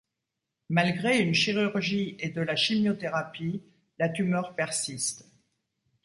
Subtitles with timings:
[0.69, 3.61] Malgré une chirurgie et de la chimiothérapie,
[3.99, 5.27] la tumeur persiste.